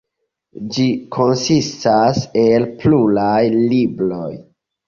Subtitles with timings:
[0.77, 0.85] Ĝi
[1.17, 4.35] konsistas el pluraj libroj.